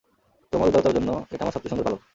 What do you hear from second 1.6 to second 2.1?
সুন্দর পালক।